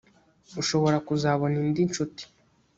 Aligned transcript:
ushobora 0.61 0.97
kuzabona 1.07 1.55
indi 1.63 1.81
ncuti 1.89 2.23